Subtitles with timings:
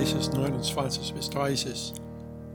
[0.00, 1.92] 29 bis 30.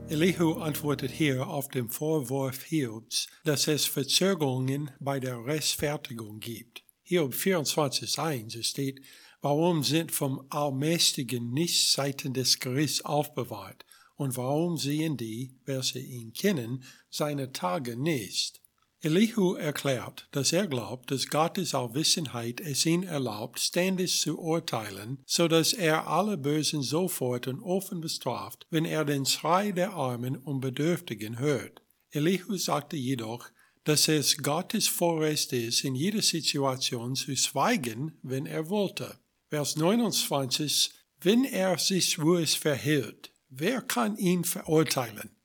[0.08, 6.82] Elihu antwortet hier auf den Vorwurf Hiobs, dass es Verzögerungen bei der Rechtfertigung gibt.
[7.04, 9.00] Hiob 24,1 steht,
[9.42, 16.32] warum sind vom Allmächtigen nicht Seiten des Gerichts aufbewahrt und warum sehen die, welche ihn
[16.32, 18.60] kennen, seine Tage nicht?
[19.06, 25.46] Elihu erklärt, dass er glaubt, dass Gottes Allwissenheit es ihm erlaubt, ständig zu urteilen, so
[25.46, 30.58] dass er alle Bösen sofort und offen bestraft, wenn er den Schrei der Armen und
[30.58, 31.82] Bedürftigen hört.
[32.10, 33.48] Elihu sagte jedoch,
[33.84, 39.20] dass es Gottes Vorrecht ist, in jeder Situation zu schweigen, wenn er wollte.
[39.50, 45.35] Vers 29, wenn er sich ruhig verhält, wer kann ihn verurteilen?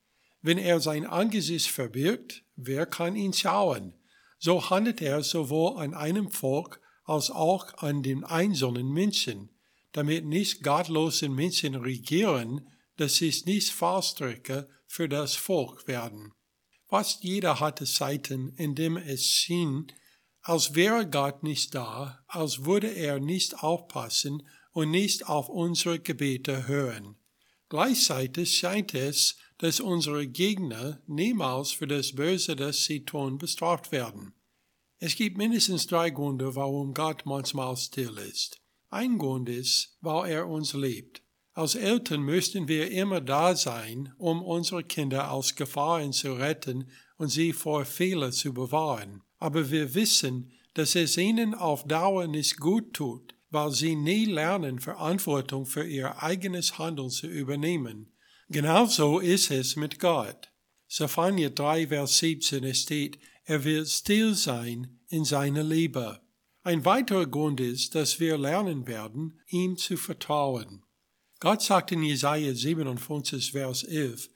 [0.42, 3.94] Wenn er sein Angesicht verbirgt, wer kann ihn schauen?
[4.40, 9.50] So handelt er sowohl an einem Volk als auch an den einzelnen Menschen,
[9.92, 12.68] damit nicht gottlose Menschen regieren,
[12.98, 16.34] dass sie nicht Fallstrecke für das Volk werden.
[16.88, 19.92] Fast jeder hatte Zeiten, in dem es schien,
[20.42, 26.68] als wäre Gott nicht da, als würde er nicht aufpassen und nicht auf unsere Gebete
[26.68, 27.16] hören.
[27.72, 34.34] Gleichzeitig scheint es, dass unsere Gegner niemals für das Böse, das sie tun, bestraft werden.
[35.00, 38.60] Es gibt mindestens drei Gründe, warum Gott manchmal still ist.
[38.90, 41.24] Ein Grund ist, weil er uns liebt.
[41.54, 47.30] Als Eltern müssten wir immer da sein, um unsere Kinder aus Gefahren zu retten und
[47.30, 49.22] sie vor Fehler zu bewahren.
[49.38, 54.80] Aber wir wissen, dass es ihnen auf Dauer nicht gut tut, weil sie nie lernen,
[54.80, 58.14] Verantwortung für ihr eigenes Handeln zu übernehmen.
[58.50, 60.52] Genauso ist es mit Gott.
[60.88, 66.22] Zephania 3, Vers 17 steht, er wird still sein in seiner Liebe.
[66.64, 70.84] Ein weiterer Grund ist, dass wir lernen werden, ihm zu vertrauen.
[71.40, 74.30] Gott sagt in Jesaja 57, Vers 11,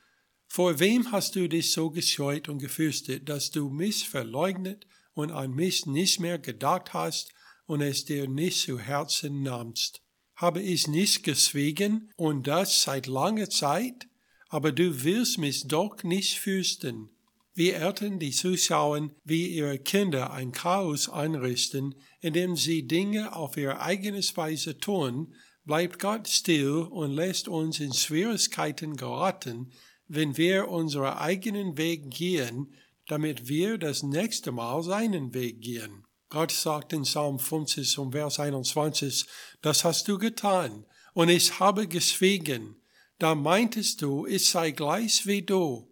[0.47, 5.51] Vor wem hast du dich so gescheut und gefürchtet, dass du mich verleugnet und an
[5.51, 7.34] mich nicht mehr gedacht hast
[7.65, 10.01] und es dir nicht zu Herzen nahmst?
[10.35, 14.07] habe ich nicht geschwiegen und das seit langer Zeit?
[14.49, 17.09] Aber du willst mich doch nicht fürchten.
[17.53, 23.79] Wie Eltern, die zuschauen, wie ihre Kinder ein Chaos einrichten, indem sie Dinge auf ihre
[23.79, 25.33] eigene Weise tun,
[25.63, 29.71] bleibt Gott still und lässt uns in Schwierigkeiten geraten,
[30.07, 32.75] wenn wir unseren eigenen Weg gehen,
[33.07, 36.04] damit wir das nächste Mal seinen Weg gehen.
[36.29, 39.25] Gott sagt in Psalm 50 um Vers 21,
[39.61, 42.75] das hast du getan, und ich habe geschwiegen.
[43.19, 45.89] Da meintest du, ich sei gleich wie du,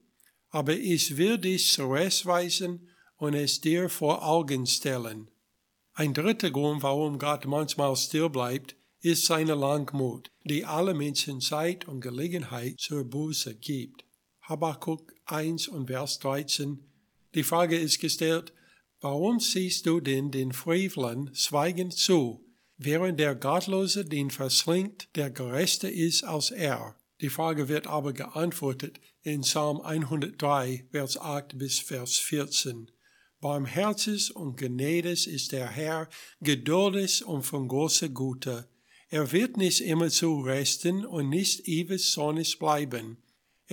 [0.50, 5.30] aber ich will dich zurechtweisen und es dir vor Augen stellen.
[5.94, 11.88] Ein dritter Grund, warum Gott manchmal still bleibt, ist seine Langmut, die alle Menschen Zeit
[11.88, 14.04] und Gelegenheit zur Buße gibt.
[14.42, 16.80] Habakkuk 1 und Vers 13.
[17.36, 18.54] Die Frage ist gestellt,
[19.04, 22.42] Warum siehst du denn den Frevlern schweigend zu,
[22.78, 26.96] während der Gottlose den verschlingt, der gerechter ist als er?
[27.20, 32.92] Die Frage wird aber geantwortet in Psalm 103, Vers 8 bis Vers 14.
[33.42, 36.08] Barmherzig und gnädig ist der Herr,
[36.40, 38.70] geduldig und von großer Güte.
[39.10, 43.18] Er wird nicht immer zu resten und nicht ewig sonnig bleiben.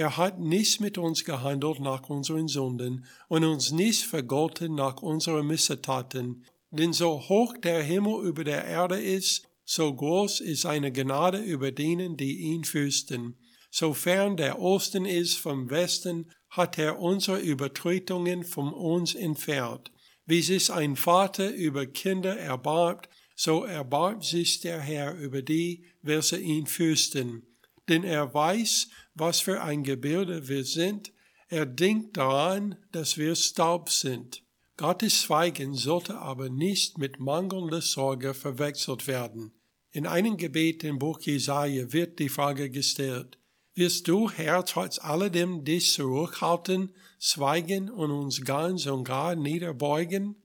[0.01, 5.47] Er hat nicht mit uns gehandelt nach unseren Sünden und uns nicht vergolten nach unseren
[5.47, 6.47] Missetaten.
[6.71, 11.71] Denn so hoch der Himmel über der Erde ist, so groß ist seine Gnade über
[11.71, 13.37] denen, die ihn fürchten.
[13.71, 19.93] Sofern der Osten ist vom Westen, hat er unsere Übertretungen von uns entfernt.
[20.25, 23.07] Wie sich ein Vater über Kinder erbarmt,
[23.37, 27.50] so erbarmt sich der Herr über die, welche ihn fürchten.
[27.91, 31.13] Denn er weiß, was für ein Gebilde wir sind.
[31.49, 34.45] Er denkt daran, dass wir Staub sind.
[34.77, 39.53] Gottes Schweigen sollte aber nicht mit mangelnder Sorge verwechselt werden.
[39.91, 43.39] In einem Gebet im Buch Jesaja wird die Frage gestellt,
[43.75, 50.37] wirst du, Herr, trotz alledem dich zurückhalten, schweigen und uns ganz und gar niederbeugen?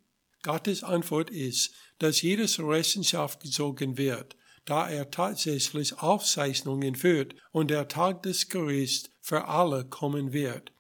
[0.42, 7.88] Gottes Antwort ist, dass jedes Rechenschaft gezogen wird da er tatsächlich Aufzeichnungen führt und der
[7.88, 10.72] Tag des Gerichts für alle kommen wird.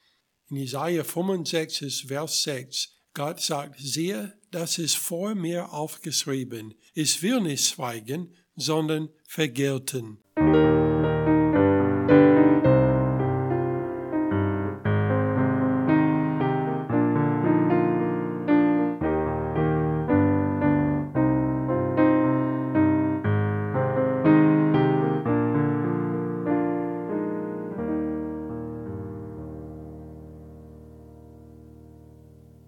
[0.49, 6.75] In Isaiah 65, Vers 6, Gott sagt, siehe, das ist vor mir aufgeschrieben.
[6.93, 10.19] Ich will nicht schweigen, sondern vergelten.